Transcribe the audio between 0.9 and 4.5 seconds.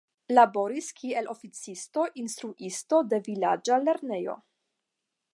kiel oficisto, instruisto de vilaĝa lernejo.